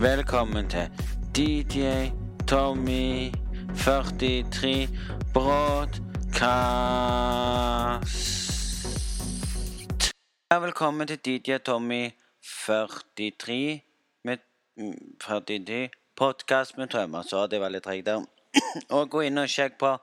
Velkommen 0.00 0.68
til 0.68 0.90
DJ 1.36 1.80
Tommy 2.48 3.32
43 3.76 4.88
Broadcast. 5.32 6.04
Velkommen 10.50 11.06
til 11.08 11.18
DJ 11.18 11.56
Tommy 11.56 12.10
43 12.66 13.80
med 14.24 14.36
mm, 14.76 15.16
43 15.20 15.88
podkast 16.16 16.78
med 16.78 16.88
Tømmer. 16.88 17.22
Så 17.22 17.46
det 17.46 17.60
var 17.60 17.68
litt 17.68 17.82
tregt 17.82 18.06
der. 18.06 18.20
Og 18.90 19.10
gå 19.10 19.20
inn 19.20 19.38
og 19.38 19.48
sjekk 19.48 19.78
på 19.80 19.96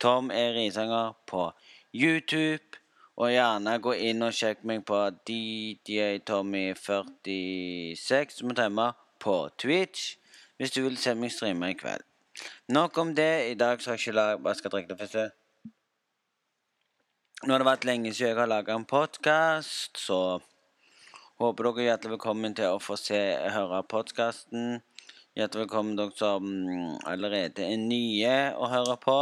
Tom 0.00 0.30
E. 0.30 0.52
Risanger 0.54 1.18
på 1.26 1.50
YouTube. 1.94 2.78
Og 3.16 3.34
gjerne 3.34 3.80
gå 3.82 3.92
inn 3.98 4.22
og 4.22 4.32
sjekk 4.32 4.62
meg 4.62 4.86
på 4.86 5.10
DJ 5.26 6.22
Tommy 6.22 6.70
46 6.78 8.46
med 8.46 8.56
Tømmer 8.62 9.07
på 9.20 9.40
Twitch 9.60 10.14
hvis 10.58 10.74
du 10.74 10.82
vil 10.84 10.96
se 10.98 11.14
meg 11.14 11.30
streame 11.34 11.70
i 11.70 11.76
kveld. 11.78 12.02
Nok 12.74 12.98
om 12.98 13.14
det. 13.14 13.50
I 13.52 13.58
dag 13.58 13.82
så 13.82 13.92
har 13.92 13.98
jeg 13.98 14.08
ikke 14.08 14.16
lag... 14.18 14.40
Hva 14.42 14.54
skal 14.54 14.68
jeg 14.68 14.74
drikke 14.74 14.94
det 14.94 15.00
første? 15.02 15.26
Nå 17.46 17.54
har 17.54 17.62
det 17.62 17.68
vært 17.68 17.86
lenge 17.86 18.10
siden 18.10 18.32
jeg 18.32 18.38
har 18.40 18.50
laga 18.50 18.74
en 18.74 18.86
podkast, 18.88 20.00
så 20.02 20.40
håper 21.38 21.68
dere 21.68 21.84
er 21.84 21.86
hjertelig 21.92 22.16
velkommen 22.16 22.56
til 22.58 22.74
å 22.74 22.80
få 22.82 22.96
se 22.98 23.20
høre 23.54 23.78
podkasten. 23.86 24.80
Hjertelig 25.38 25.68
velkommen 25.68 25.94
dere 26.00 26.18
som 26.18 26.48
allerede 27.06 27.62
er 27.62 27.78
nye 27.78 28.34
å 28.58 28.70
høre 28.72 28.96
på. 29.04 29.18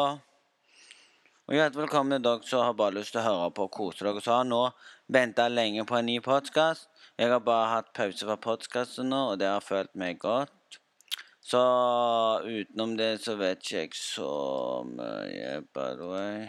Og 1.47 1.59
hjertelig 1.59 1.85
velkommen 1.85 2.17
til 2.17 2.25
dere 2.25 2.49
som 2.49 2.65
har 2.65 2.79
bare 2.81 2.97
lyst 2.97 3.13
til 3.13 3.21
å 3.21 3.27
høre 3.27 3.51
på 3.53 3.69
og 3.69 3.75
kose 3.77 4.09
dere. 4.09 4.25
Så 4.25 4.41
nå 4.49 4.63
venta 5.07 5.49
lenge 5.49 5.85
på 5.85 5.97
en 5.97 6.07
ny 6.07 6.19
podkast. 6.21 6.89
Jeg 7.19 7.31
har 7.31 7.41
bare 7.41 7.71
hatt 7.71 7.93
pause 7.97 8.27
fra 8.27 8.37
podkasten 8.37 9.11
nå, 9.13 9.23
og 9.33 9.41
det 9.41 9.49
har 9.49 9.65
følt 9.65 9.95
meg 9.95 10.19
godt. 10.21 10.81
Så 11.47 11.63
utenom 12.43 12.97
det 12.99 13.21
så 13.23 13.37
vet 13.39 13.63
ikke 13.63 13.85
jeg 13.85 13.93
så 14.01 14.31
mye, 14.89 15.61
by 15.75 15.93
the 15.99 16.09
way. 16.11 16.49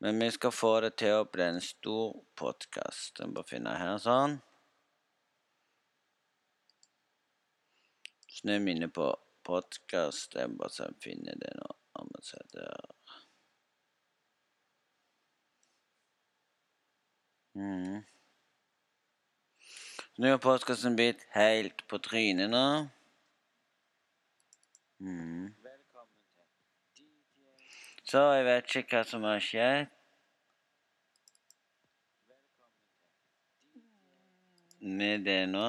Men 0.00 0.20
vi 0.20 0.30
skal 0.32 0.52
få 0.52 0.72
det 0.84 0.94
til 1.00 1.20
å 1.20 1.28
bli 1.28 1.44
en 1.44 1.62
stor 1.64 2.16
podkast. 2.36 3.14
Den 3.18 3.32
må 3.32 3.40
bare 3.40 3.50
finne 3.52 3.76
her 3.80 4.00
sånn. 4.00 4.40
Snø 8.40 8.58
minne 8.64 8.90
på 8.92 9.08
podkast. 9.44 10.36
Jeg 10.36 10.52
må 10.52 10.64
bare 10.64 10.72
finne 10.72 10.84
det 10.84 10.92
nå. 10.92 10.92
jeg 10.92 11.00
finner 11.04 11.40
det 11.44 11.54
nå. 11.60 11.72
Jeg 11.96 12.12
må 12.12 12.24
se 12.24 12.44
der. 12.52 12.96
Mm. 17.56 18.02
Nå 20.16 20.28
har 20.28 20.38
postkassen 20.44 20.96
blitt 20.96 21.22
helt 21.32 21.80
på 21.88 21.98
trynet 22.04 22.50
nå. 22.52 22.66
Mm. 25.00 25.54
Så 28.04 28.20
jeg 28.36 28.44
vet 28.46 28.76
ikke 28.80 28.98
hva 28.98 29.02
som 29.08 29.24
har 29.24 29.40
skjedd. 29.40 29.88
Med 35.00 35.24
det 35.24 35.40
nå. 35.50 35.66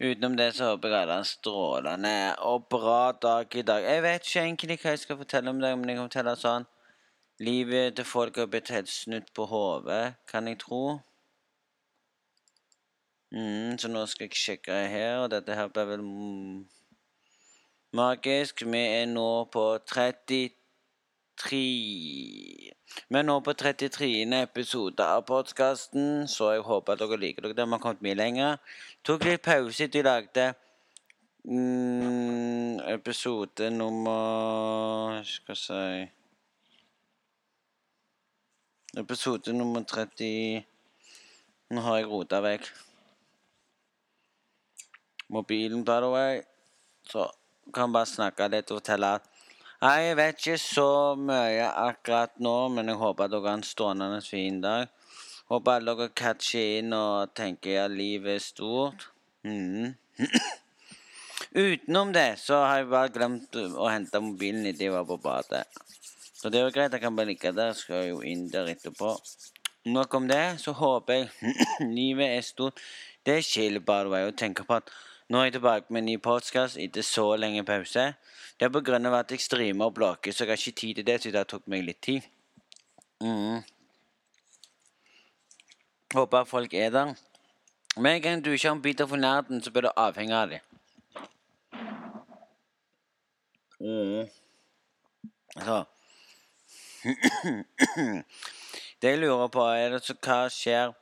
Utenom 0.00 0.34
det 0.36 0.50
så 0.56 0.72
håper 0.72 0.90
jeg 0.90 1.04
alle 1.04 1.20
har 1.20 1.22
en 1.22 1.30
strålende 1.30 2.14
og 2.50 2.66
bra 2.72 3.12
dag 3.12 3.56
i 3.56 3.62
dag. 3.62 3.86
Jeg 3.86 4.02
vet 4.02 4.26
ikke 4.26 4.44
egentlig 4.48 4.80
hva 4.82 4.94
jeg 4.96 5.04
skal 5.06 5.22
fortelle 5.22 5.54
om 5.54 5.62
deg, 5.62 5.78
men 5.78 5.92
jeg 5.92 6.00
kan 6.00 6.10
fortelle 6.10 6.36
sånn 6.40 6.70
Livet 7.40 7.96
til 7.96 8.04
folk 8.04 8.36
har 8.36 8.50
blitt 8.52 8.68
helt 8.68 8.88
snudd 8.92 9.30
på 9.34 9.46
hodet, 9.48 10.14
kan 10.28 10.48
jeg 10.48 10.58
tro. 10.60 10.98
Mm, 13.32 13.78
så 13.78 13.88
nå 13.88 14.02
skal 14.10 14.26
jeg 14.26 14.36
sjekke 14.36 14.76
her, 14.92 15.22
og 15.22 15.30
dette 15.32 15.56
her 15.56 15.70
blir 15.72 15.88
vel 15.88 16.02
mm, 16.04 16.58
magisk. 17.96 18.66
Vi 18.66 18.82
er 18.82 19.08
nå 19.08 19.44
på 19.54 19.64
33 19.88 20.52
Vi 23.08 23.18
er 23.22 23.24
nå 23.24 23.40
på 23.40 23.56
33. 23.56 24.12
episode 24.42 25.00
av 25.00 25.24
podkasten, 25.24 26.28
så 26.28 26.52
jeg 26.52 26.68
håper 26.68 26.92
at 26.92 27.00
dere 27.06 27.22
liker 27.24 27.48
dere. 27.48 27.64
Vi 27.64 27.78
har 27.78 27.84
kommet 27.86 28.04
mye 28.04 28.20
lenger. 28.20 28.56
Tok 29.00 29.24
litt 29.24 29.46
pause 29.48 29.88
til 29.88 30.02
vi 30.02 30.08
lagde 30.10 30.50
mm, 31.48 32.80
episode 32.98 33.70
nummer 33.70 35.22
Skal 35.24 35.56
jeg 35.56 35.64
si 35.64 36.19
Episode 38.98 39.52
nummer 39.54 39.84
30 39.86 40.64
Nå 41.70 41.82
har 41.84 41.98
jeg 42.00 42.08
rota 42.10 42.40
vekk 42.42 42.64
mobilen, 45.30 45.84
by 45.86 46.00
the 46.02 46.08
way. 46.10 46.40
Så 47.06 47.28
kan 47.70 47.92
bare 47.94 48.08
snakke 48.10 48.48
litt 48.50 48.72
og 48.74 48.80
fortelle 48.80 49.12
at 49.20 49.28
jeg 49.80 50.16
vet 50.18 50.40
ikke 50.40 50.56
så 50.58 51.14
mye 51.14 51.68
akkurat 51.84 52.34
nå, 52.42 52.56
men 52.74 52.90
jeg 52.90 52.98
håper 52.98 53.30
dere 53.30 53.46
har 53.46 53.60
en 53.60 53.62
strålende 53.68 54.18
fin 54.26 54.58
dag. 54.64 54.90
Håper 55.54 55.78
alle 55.78 55.94
dere 56.00 56.16
catcher 56.22 56.80
inn 56.80 56.90
og 56.96 57.30
tenker 57.38 57.84
at 57.84 57.94
livet 57.94 58.40
er 58.40 58.42
stort. 58.42 59.06
Mm. 59.46 59.94
Utenom 61.62 62.10
det 62.18 62.32
så 62.42 62.64
har 62.64 62.82
jeg 62.82 62.90
bare 62.90 63.14
glemt 63.14 63.62
å 63.70 63.86
hente 63.86 64.26
mobilen 64.32 64.66
idet 64.66 64.88
jeg 64.88 64.98
var 64.98 65.06
på 65.06 65.22
badet. 65.22 65.62
Så 66.40 66.48
det 66.48 66.60
er 66.60 66.64
jo 66.64 66.72
greit. 66.72 66.92
Jeg 66.92 67.00
kan 67.00 67.16
bare 67.16 67.28
ligge 67.28 67.52
der. 67.52 67.72
Skal 67.76 68.08
jo 68.08 68.20
inn 68.24 68.48
der 68.48 68.72
etterpå. 68.72 69.12
Nok 69.84 70.14
om 70.14 70.28
det. 70.28 70.60
Så 70.60 70.72
håper 70.72 71.12
jeg 71.12 71.28
livet 71.98 72.36
er 72.38 72.40
stort. 72.40 72.80
Det 73.26 73.36
er 73.36 73.44
chill, 73.44 73.80
by 73.84 74.24
å 74.24 74.32
tenke 74.32 74.64
på 74.64 74.78
at 74.80 74.88
nå 75.30 75.38
er 75.38 75.50
jeg 75.50 75.58
tilbake 75.58 75.92
med 75.92 76.00
en 76.00 76.08
ny 76.08 76.16
podkast 76.18 76.78
etter 76.80 77.04
så 77.06 77.26
lenge 77.36 77.62
pause. 77.64 78.06
Det 78.58 78.66
er 78.66 79.06
av 79.06 79.14
at 79.14 79.30
jeg 79.30 79.40
streamer 79.40 79.86
og 79.86 79.94
blogger, 79.94 80.32
så 80.32 80.44
jeg 80.44 80.50
har 80.50 80.56
ikke 80.56 80.80
tid 80.80 80.94
til 80.94 81.06
det, 81.06 81.22
så 81.22 81.30
det 81.30 81.46
tok 81.48 81.68
meg 81.68 81.84
litt 81.84 82.00
tid. 82.02 82.24
Mm. 83.22 83.60
Håper 86.14 86.44
folk 86.44 86.74
er 86.74 86.90
der. 86.90 87.14
Med 87.96 88.16
en 88.16 88.22
gang 88.22 88.44
du 88.44 88.50
ikke 88.50 88.68
har 88.68 88.76
en 88.76 88.82
bit 88.82 89.00
av 89.00 89.16
nerden, 89.16 89.62
så 89.62 89.70
blir 89.70 89.86
du 89.86 89.92
avhengig 89.96 90.34
av 90.34 90.50
dem. 90.50 90.60
Mm. 93.80 94.26
Det 99.00 99.08
jeg 99.14 99.18
lurer 99.20 99.48
på, 99.48 99.62
er 99.72 99.94
det 99.94 100.02
så 100.04 100.14
hva 100.20 100.40
skjer 100.52 100.92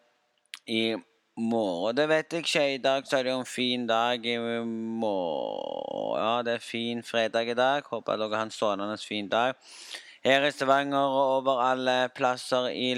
i 0.71 0.95
morgen? 1.39 1.97
Det 1.99 2.07
vet 2.11 2.33
jeg 2.33 2.45
ikke. 2.45 2.65
I 2.75 2.83
dag 2.83 3.07
så 3.09 3.19
er 3.19 3.27
det 3.27 3.33
jo 3.33 3.41
en 3.43 3.49
fin 3.49 3.87
dag. 3.89 4.27
I 4.27 4.37
morgen 4.39 6.19
Ja, 6.19 6.43
det 6.47 6.53
er 6.59 6.63
fin 6.63 7.03
fredag 7.03 7.51
i 7.51 7.59
dag. 7.59 7.83
Håper 7.91 8.19
dere 8.19 8.37
har 8.37 8.47
en 8.47 8.55
strålende 8.55 8.99
fin 9.03 9.29
dag. 9.29 9.55
Her 10.25 10.47
i 10.47 10.51
Stavanger 10.51 10.99
og 10.99 11.35
over 11.39 11.63
alle 11.63 12.09
plasser 12.15 12.71
i, 12.71 12.93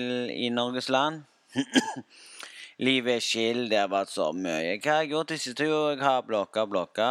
i 0.47 0.49
Norges 0.49 0.88
land. 0.88 1.22
Livet 2.81 3.15
er 3.17 3.25
skill. 3.25 3.67
Det 3.69 3.81
har 3.81 3.91
vært 3.93 4.12
så 4.12 4.31
mye. 4.32 4.78
Hva 4.81 4.94
har 4.94 5.03
jeg 5.05 5.12
gjort 5.15 5.32
de 5.32 5.41
siste 5.41 5.69
jo? 5.69 5.82
Jeg 5.93 6.00
har 6.05 6.25
blokka 6.28 6.65
blokka. 6.69 7.11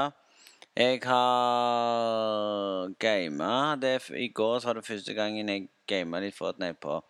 Jeg 0.78 1.02
har 1.04 2.94
gama. 3.00 3.76
I 4.16 4.28
går 4.28 4.60
så 4.60 4.68
var 4.68 4.74
det 4.74 4.86
første 4.86 5.14
gangen 5.14 5.50
jeg 5.50 5.68
gama 5.88 6.20
litt 6.20 6.36
Fortnite 6.38 6.78
på, 6.82 7.02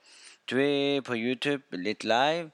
på 1.06 1.16
YouTube, 1.16 1.64
litt 1.78 2.04
live. 2.04 2.50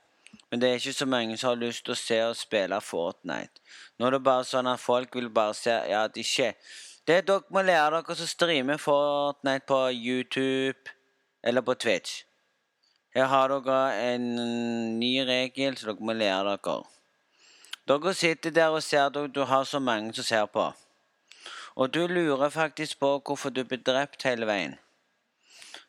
Men 0.52 0.62
det 0.62 0.70
er 0.70 0.74
ikke 0.74 0.94
så 0.94 1.06
mange 1.06 1.38
som 1.38 1.50
har 1.50 1.56
lyst 1.62 1.86
til 1.86 1.94
å 1.94 2.00
se 2.00 2.20
og 2.26 2.36
spille 2.36 2.82
Fortnite. 2.82 3.62
Nå 3.98 4.08
er 4.08 4.18
det 4.18 4.24
bare 4.24 4.44
sånn 4.44 4.68
at 4.68 4.80
folk 4.80 5.16
vil 5.16 5.30
bare 5.30 5.54
se 5.54 5.72
Ja, 5.90 6.08
de 6.08 6.20
ikke 6.20 6.54
Det 7.08 7.16
er 7.16 7.22
dere 7.22 7.54
må 7.54 7.62
lære 7.62 8.02
dere 8.02 8.16
å 8.16 8.28
streame 8.28 8.78
Fortnite 8.82 9.66
på 9.68 9.82
YouTube 9.94 10.92
eller 11.44 11.62
på 11.62 11.74
Twitch. 11.74 12.24
Her 13.16 13.30
har 13.32 13.54
dere 13.54 13.82
en 14.14 14.32
ny 15.00 15.14
regel 15.24 15.78
som 15.78 15.94
dere 15.94 16.08
må 16.08 16.14
lære 16.14 16.58
dere. 16.58 16.82
Dere 17.88 18.14
sitter 18.14 18.52
der 18.52 18.74
og 18.74 18.84
ser 18.84 19.06
at 19.06 19.36
du 19.36 19.44
har 19.46 19.64
så 19.64 19.80
mange 19.80 20.14
som 20.14 20.24
ser 20.24 20.50
på. 20.52 20.74
Og 21.76 21.94
du 21.94 22.08
lurer 22.08 22.50
faktisk 22.50 23.00
på 23.00 23.22
hvorfor 23.26 23.50
du 23.50 23.64
blir 23.64 23.82
drept 23.84 24.24
hele 24.24 24.48
veien. 24.48 24.78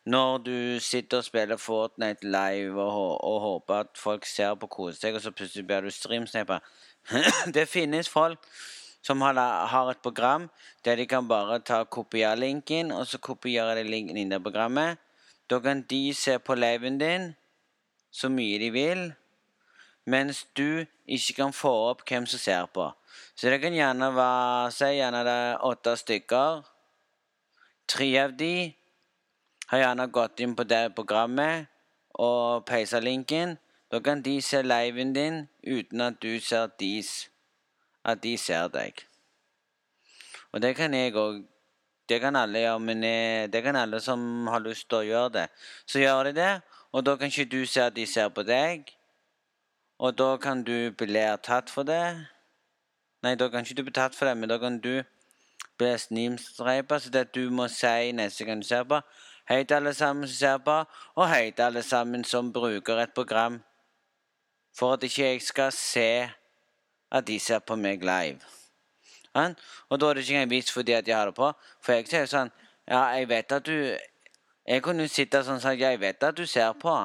Når 0.07 0.39
du 0.39 0.81
sitter 0.81 1.19
og 1.19 1.25
spiller 1.25 1.57
Fortnite 1.57 2.27
live 2.27 2.83
og, 2.83 3.25
og 3.25 3.41
håper 3.41 3.75
at 3.75 3.99
folk 3.99 4.27
ser 4.27 4.55
på 4.55 4.67
koser 4.67 4.99
seg, 5.01 5.15
og 5.15 5.23
så 5.23 5.31
plutselig 5.31 5.67
blir 5.67 5.87
du 5.87 5.91
streamsnappa. 5.91 6.59
det 7.55 7.69
finnes 7.71 8.11
folk 8.11 8.43
som 9.07 9.23
har, 9.23 9.39
har, 9.71 9.91
et 9.91 10.03
program 10.03 10.49
der 10.85 10.97
de 10.97 11.07
kan 11.07 11.29
bare 11.29 11.59
ta 11.59 11.85
kopiere 11.85 12.37
linken, 12.37 12.91
og 12.93 13.07
så 13.07 13.19
kopierer 13.19 13.79
de 13.79 13.87
linken 13.87 14.17
inn 14.17 14.35
i 14.35 14.43
programmet. 14.43 14.99
Da 15.51 15.61
kan 15.63 15.85
de 15.91 16.15
se 16.15 16.39
på 16.39 16.55
liven 16.55 16.99
din 16.99 17.35
så 18.11 18.29
mye 18.29 18.59
de 18.59 18.71
vil, 18.75 19.13
mens 20.07 20.47
du 20.57 20.87
ikke 21.07 21.35
kan 21.43 21.53
få 21.53 21.71
opp 21.91 22.03
hvem 22.09 22.27
som 22.27 22.43
ser 22.43 22.67
på. 22.75 22.91
Så 23.37 23.51
det 23.53 23.61
kan 23.61 23.75
gjerne 23.75 24.11
være 24.17 24.73
Si 24.73 24.91
gjerne 24.97 25.23
det 25.27 25.37
er 25.51 25.65
åtte 25.69 25.97
stykker. 25.97 26.63
Tre 27.89 28.09
av 28.19 28.35
de 28.37 28.75
har 29.71 29.83
gjerne 29.83 30.07
gått 30.11 30.41
inn 30.41 30.55
på 30.57 30.65
det 30.65 30.95
programmet 30.97 31.67
og 32.19 32.65
peisa 32.67 33.01
linken. 33.01 33.59
Da 33.91 34.01
kan 34.01 34.23
de 34.23 34.41
se 34.43 34.63
liven 34.63 35.13
din 35.13 35.49
uten 35.63 36.01
at 36.01 36.23
du 36.23 36.41
ser 36.41 36.71
dis, 36.79 37.29
At 38.05 38.23
de 38.23 38.37
ser 38.39 38.69
deg. 38.69 39.03
Og 40.53 40.63
det 40.63 40.77
kan 40.77 40.95
jeg 40.95 41.15
òg. 41.15 41.43
Det 42.09 42.21
kan 42.23 42.37
alle 42.37 42.61
gjøre, 42.63 42.81
men 42.81 43.03
eh, 43.05 43.49
det 43.51 43.63
kan 43.65 43.77
alle 43.77 43.99
som 44.01 44.47
har 44.47 44.63
lyst 44.63 44.87
til 44.89 45.01
å 45.01 45.07
gjøre 45.07 45.33
det. 45.35 45.47
Så 45.87 45.99
gjør 45.99 46.29
de 46.29 46.33
det, 46.37 46.53
og 46.95 47.03
da 47.07 47.17
kan 47.19 47.33
ikke 47.33 47.51
du 47.51 47.67
se 47.67 47.83
at 47.83 47.97
de 47.97 48.07
ser 48.07 48.29
på 48.31 48.45
deg. 48.47 48.87
Og 49.99 50.15
da 50.15 50.37
kan 50.37 50.63
du 50.63 50.93
bli 50.95 51.25
tatt 51.43 51.73
for 51.73 51.83
det. 51.83 52.29
Nei, 53.23 53.35
da 53.35 53.49
kan 53.49 53.65
ikke 53.65 53.79
du 53.79 53.85
bli 53.87 53.95
tatt 53.97 54.15
for 54.15 54.29
det, 54.29 54.37
men 54.37 54.49
da 54.49 54.59
kan 54.59 54.81
du 54.81 55.03
bli 55.79 55.93
snimstreipa, 55.99 56.99
så 56.99 57.11
det 57.11 57.31
du 57.35 57.51
må 57.51 57.69
si 57.69 58.13
neste 58.13 58.45
gang 58.45 58.61
du 58.61 58.67
ser 58.67 58.85
på 58.85 59.01
Hei 59.47 59.63
til 59.63 59.77
alle 59.77 59.93
sammen 59.95 60.27
som 60.27 60.35
ser 60.35 60.59
på, 60.59 60.75
og 61.15 61.29
hei 61.31 61.53
til 61.55 61.63
alle 61.63 61.83
sammen 61.87 62.25
som 62.27 62.49
bruker 62.53 62.99
et 62.99 63.13
program 63.15 63.61
for 64.79 64.97
at 64.97 65.05
ikke 65.07 65.23
jeg 65.23 65.43
skal 65.43 65.73
se 65.73 66.29
at 67.13 67.27
de 67.27 67.39
ser 67.39 67.59
på 67.59 67.77
meg 67.77 68.03
live. 68.03 68.41
Ja? 69.37 69.53
Og 69.89 70.01
da 70.01 70.09
er 70.09 70.15
det 70.15 70.25
ikke 70.25 70.35
engang 70.35 70.51
vits 70.51 70.73
fordi 70.73 70.93
at 70.93 71.09
jeg 71.09 71.17
har 71.17 71.31
det 71.31 71.35
på. 71.35 71.53
For 71.81 71.93
jeg 71.93 72.09
sier 72.11 72.27
sånn 72.27 72.51
Ja, 72.89 73.05
jeg 73.19 73.29
vet 73.29 73.53
at 73.53 73.67
du 73.67 73.97
Jeg 74.67 74.83
kunne 74.83 75.07
sitte 75.09 75.45
sånn 75.45 75.61
og 75.61 75.63
sagt 75.63 75.81
Ja, 75.81 75.93
jeg 75.95 76.01
vet 76.01 76.23
at 76.27 76.37
du 76.37 76.47
ser 76.47 76.73
på, 76.73 76.97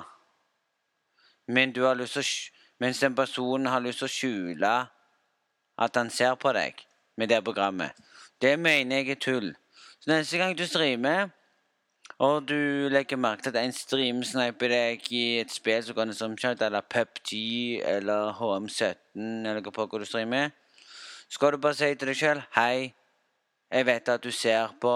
men 1.47 1.73
du 1.77 1.83
har 1.85 1.95
lyst 1.95 2.17
til 2.17 2.25
å 2.25 2.59
Mens 2.81 2.99
den 2.99 3.13
personen 3.15 3.69
har 3.69 3.83
lyst 3.85 4.01
til 4.01 4.07
å 4.07 4.15
skjule 4.15 4.73
at 5.77 5.95
han 5.95 6.09
ser 6.09 6.35
på 6.35 6.53
deg 6.53 6.81
med 7.17 7.29
det 7.29 7.43
programmet. 7.43 7.91
Det 8.41 8.59
mener 8.59 8.97
jeg 8.97 9.09
er 9.15 9.21
tull. 9.21 9.53
Så 10.01 10.09
neste 10.09 10.37
gang 10.37 10.57
du 10.57 10.65
streamer, 10.65 11.29
og 12.21 12.47
du 12.49 12.89
legger 12.89 13.17
merke 13.17 13.43
til 13.43 13.55
at 13.55 13.65
en 13.65 13.73
streamsniper 13.73 14.69
deg 14.69 15.05
i 15.13 15.39
et 15.41 15.51
spill 15.51 15.83
som 15.83 15.95
går 15.97 16.13
som 16.17 16.37
kjent, 16.37 16.61
eller 16.61 16.81
PubG 16.81 17.33
eller 17.85 18.33
HM17 18.37 19.47
eller 19.49 19.61
hva 19.61 19.73
på 19.73 19.99
du 20.01 20.05
streamer, 20.05 20.51
skal 21.29 21.53
du 21.53 21.61
bare 21.63 21.77
si 21.77 21.93
til 21.95 22.11
deg 22.11 22.17
sjøl 22.17 22.41
Hei, 22.57 22.91
jeg 23.71 23.87
vet 23.87 24.09
at 24.09 24.23
du 24.23 24.31
ser 24.35 24.73
på, 24.81 24.95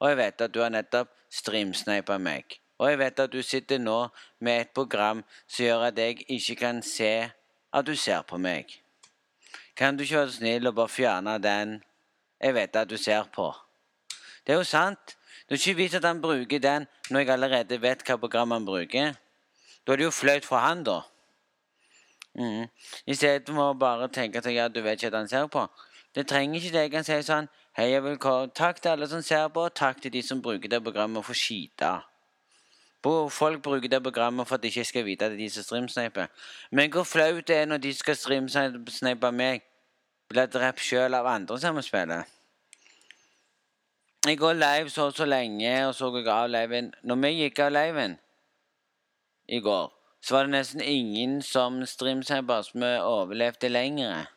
og 0.00 0.08
jeg 0.08 0.18
vet 0.18 0.44
at 0.44 0.54
du 0.54 0.60
har 0.64 0.72
nettopp 0.74 1.12
streamsnipa 1.30 2.18
meg. 2.18 2.58
Og 2.80 2.88
jeg 2.90 2.98
vet 2.98 3.20
at 3.20 3.32
du 3.32 3.42
sitter 3.44 3.78
nå 3.78 3.98
med 4.40 4.64
et 4.64 4.70
program 4.74 5.20
som 5.46 5.64
gjør 5.64 5.90
at 5.90 5.98
jeg 6.00 6.24
ikke 6.28 6.56
kan 6.64 6.80
se 6.82 7.12
at 7.28 7.86
du 7.86 7.94
ser 7.94 8.24
på 8.26 8.40
meg. 8.40 8.80
Kan 9.80 9.96
du 9.96 10.02
ikke 10.04 10.16
være 10.16 10.32
snill 10.32 10.66
og 10.68 10.74
bare 10.74 10.88
fjerne 10.92 11.38
den 11.42 11.82
'jeg 12.40 12.54
vet 12.54 12.76
at 12.76 12.90
du 12.90 12.96
ser 12.96 13.22
på'? 13.22 13.56
Det 14.46 14.52
er 14.52 14.56
jo 14.56 14.64
sant. 14.64 15.16
Det 15.48 15.54
er 15.54 15.68
ikke 15.68 15.76
vits 15.76 15.94
at 15.94 16.04
han 16.04 16.20
bruker 16.22 16.58
den 16.58 16.86
når 17.10 17.20
jeg 17.20 17.28
allerede 17.28 17.82
vet 17.82 18.02
hva 18.02 18.16
program 18.16 18.50
han 18.50 18.64
bruker. 18.64 19.14
Da 19.86 19.92
er 19.92 19.96
det 19.96 20.04
jo 20.04 20.10
flaut 20.10 20.44
for 20.44 20.56
han, 20.56 20.84
da. 20.84 21.00
Mm. 22.34 22.68
I 23.06 23.14
stedet 23.14 23.48
for 23.48 23.70
å 23.70 23.78
bare 23.78 24.08
tenke 24.08 24.38
at 24.38 24.46
ja, 24.54 24.68
du 24.68 24.82
vet 24.82 25.02
ikke 25.02 25.06
at 25.06 25.14
han 25.14 25.28
ser 25.28 25.46
på. 25.46 25.66
Det 26.14 26.26
trenger 26.28 26.60
ikke 26.60 26.72
det. 26.72 26.80
Jeg 26.80 26.90
kan 26.90 27.04
si 27.04 27.22
sånn 27.22 27.48
Hei 27.76 27.96
og 27.96 28.04
velkommen. 28.04 28.50
Takk 28.50 28.82
til 28.82 28.88
alle 28.90 29.08
som 29.08 29.22
ser 29.22 29.48
på, 29.48 29.64
og 29.64 29.74
takk 29.74 30.02
til 30.02 30.12
de 30.12 30.22
som 30.22 30.42
bruker 30.42 30.68
det 30.68 30.82
programmet 30.84 31.24
for 31.24 31.34
skite. 31.34 32.02
Folk 33.30 33.62
bruker 33.62 33.88
det 33.88 34.02
programmet 34.02 34.48
for 34.48 34.54
at 34.54 34.62
de 34.62 34.68
ikke 34.68 34.84
skal 34.84 35.04
vite 35.04 35.24
at 35.24 35.30
det 35.30 35.38
er 35.38 35.44
de 35.46 35.50
som 35.50 35.62
streamsniper. 35.62 36.26
Men 36.70 36.90
hvor 36.92 37.04
flaut 37.04 37.48
det 37.48 37.56
er 37.56 37.66
når 37.66 37.76
de 37.78 37.94
skal 37.94 38.16
streamsnipe 38.16 39.32
meg. 39.32 39.69
Blir 40.30 40.46
drept 40.46 40.82
sjøl 40.86 41.14
av 41.18 41.26
andre 41.26 41.56
som 41.58 41.78
spiller. 41.82 42.28
Jeg 44.26 44.36
går 44.38 44.58
live 44.60 44.90
så 44.92 45.08
og 45.08 45.16
så 45.16 45.24
lenge, 45.26 45.72
og 45.88 45.94
så 45.96 46.10
går 46.12 46.20
jeg 46.20 46.30
av 46.34 46.50
liven. 46.52 46.90
Når 47.02 47.16
vi 47.22 47.30
gikk 47.38 47.62
av 47.64 47.72
liven 47.72 48.18
i 49.48 49.58
går, 49.64 49.88
så 50.20 50.36
var 50.36 50.46
det 50.46 50.52
nesten 50.54 50.84
ingen 50.84 51.40
som 51.42 51.80
streamsniper 51.88 52.62
som 52.68 52.84
overlevde 52.84 53.72
lenger. 53.72 54.28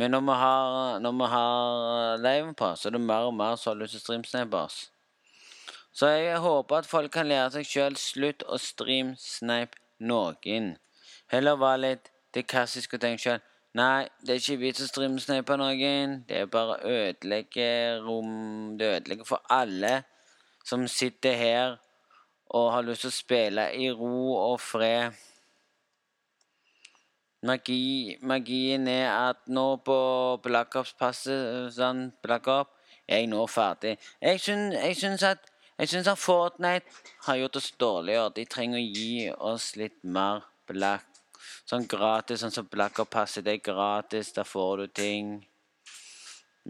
Men 0.00 0.14
når 0.14 0.24
vi 0.30 0.38
har, 0.44 0.98
når 1.04 1.18
vi 1.18 1.28
har 1.34 2.16
liven 2.24 2.54
på, 2.54 2.70
så 2.76 2.88
er 2.88 2.96
det 2.96 3.02
mer 3.04 3.28
og 3.28 3.34
mer 3.34 3.58
som 3.60 3.74
har 3.74 3.82
lyst 3.82 3.98
til 3.98 4.04
streamsnipers. 4.06 4.78
Så 5.92 6.06
jeg 6.06 6.38
håper 6.40 6.76
at 6.76 6.88
folk 6.88 7.12
kan 7.12 7.28
lære 7.28 7.50
seg 7.58 7.68
sjøl 7.68 8.00
slutt 8.00 8.46
å 8.48 8.56
streamsnipe 8.56 9.76
noen. 9.98 10.76
Heller 11.28 11.60
være 11.60 11.82
litt 11.84 12.12
det 12.32 12.46
klassiske 12.48 12.96
og 12.96 13.04
tenke 13.04 13.26
sjøl 13.26 13.42
Nei, 13.78 14.08
det 14.26 14.34
er 14.34 14.40
ikke 14.40 14.60
vits 14.64 14.82
å 14.82 14.88
streamsnipe 14.88 15.54
noen. 15.60 16.16
Det 16.26 16.40
er 16.42 16.48
bare 16.50 16.78
å 16.80 16.90
ødelegge 16.90 17.68
rom 18.02 18.32
Det 18.78 18.88
ødelegger 18.96 19.28
for 19.28 19.44
alle 19.46 20.00
som 20.66 20.88
sitter 20.90 21.36
her 21.38 21.76
og 22.50 22.72
har 22.74 22.82
lyst 22.82 23.04
til 23.06 23.12
å 23.12 23.14
spille 23.14 23.66
i 23.78 23.90
ro 23.94 24.34
og 24.34 24.56
fred. 24.60 25.14
Magi, 27.46 28.18
magien 28.26 28.88
er 28.90 29.06
at 29.30 29.46
nå 29.48 29.78
på 29.86 29.96
Black 30.44 30.74
Ops-passet 30.76 31.70
sånn, 31.72 32.10
Black 32.20 32.50
er 32.50 33.22
jeg 33.22 33.30
nå 33.30 33.46
ferdig. 33.48 33.94
Jeg 34.20 34.42
syns 34.98 35.24
at 35.24 35.46
jeg 35.80 35.88
syns 35.88 36.10
at 36.12 36.20
Fortnite 36.20 36.84
har 37.24 37.38
gjort 37.40 37.56
oss 37.56 37.70
dårligere. 37.80 38.34
De 38.36 38.44
trenger 38.44 38.82
å 38.82 38.84
gi 38.84 39.30
oss 39.32 39.70
litt 39.80 39.96
mer 40.04 40.42
black. 40.68 41.09
Sånn 41.68 41.86
gratis, 41.90 42.40
sånn 42.42 42.54
som 42.54 42.68
Black 42.70 42.98
Ops 43.02 43.12
passer. 43.12 43.44
Det 43.46 43.58
er 43.58 43.64
gratis, 43.64 44.32
da 44.36 44.44
får 44.46 44.82
du 44.82 44.86
ting. 45.00 45.36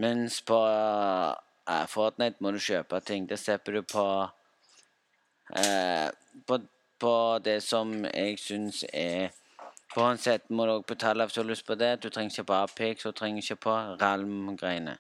Mens 0.01 0.41
på 0.47 0.59
uh, 0.61 1.87
Fortnite 1.91 2.41
må 2.41 2.53
du 2.55 2.61
kjøpe 2.63 3.01
ting. 3.05 3.27
Det 3.27 3.39
slipper 3.41 3.81
du 3.81 3.83
på 3.83 4.07
uh, 5.57 6.09
på, 6.47 6.59
på 7.01 7.15
det 7.45 7.59
som 7.65 7.93
jeg 8.07 8.39
syns 8.39 8.85
er 8.93 9.31
På 9.91 10.05
en 10.07 10.21
sett 10.23 10.45
må 10.55 10.67
du 10.67 10.71
også 10.77 10.87
betale 10.93 11.25
hvis 11.27 11.35
du 11.35 11.41
har 11.41 11.49
lyst 11.49 11.67
på 11.67 11.75
det. 11.75 11.97
Du 11.99 12.11
trenger 12.11 12.31
ikke 12.31 12.47
på 12.47 12.59
Apex, 12.61 13.07
og 13.07 13.17
trenger 13.19 13.43
ikke 13.43 13.57
på 13.65 13.73
Ralm-greiene. 13.99 14.95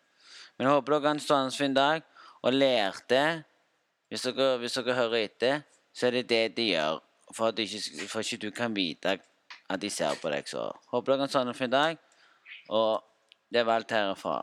Men 0.59 0.67
jeg 0.67 0.75
håper 0.75 0.97
dere 0.97 1.06
har 1.06 1.15
en 1.15 1.23
stående 1.23 1.55
fin 1.55 1.77
dag 1.77 2.03
og 2.43 2.56
lærte 2.56 3.21
hvis 4.11 4.25
dere, 4.27 4.56
hvis 4.59 4.75
dere 4.75 4.97
hører 4.99 5.21
etter, 5.21 5.61
så 5.94 6.09
er 6.09 6.19
det 6.19 6.29
det 6.32 6.56
de 6.56 6.65
gjør. 6.73 6.99
For 7.31 7.53
at 7.53 7.62
ikke, 7.62 8.09
for 8.11 8.25
ikke 8.25 8.41
du 8.43 8.50
kan 8.50 8.75
vite 8.75 9.15
at 9.70 9.82
de 9.82 9.90
ser 9.93 10.19
på 10.20 10.32
deg. 10.32 10.49
Så 10.50 10.67
håper 10.93 11.12
dere 11.12 11.25
har 11.25 11.28
en 11.28 11.34
sånn 11.34 11.56
fin 11.56 11.72
dag. 11.72 12.00
Og 12.75 13.02
det 13.50 13.64
var 13.67 13.81
alt 13.81 13.94
herfra. 13.94 14.40